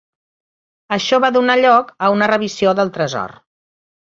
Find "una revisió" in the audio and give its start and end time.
2.17-2.75